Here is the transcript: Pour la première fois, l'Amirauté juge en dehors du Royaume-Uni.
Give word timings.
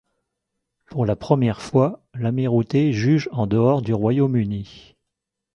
Pour 0.87 1.05
la 1.05 1.15
première 1.15 1.61
fois, 1.61 2.01
l'Amirauté 2.15 2.91
juge 2.91 3.29
en 3.31 3.45
dehors 3.45 3.83
du 3.83 3.93
Royaume-Uni. 3.93 4.95